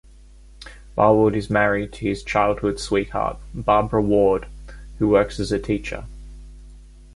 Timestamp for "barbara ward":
3.53-4.47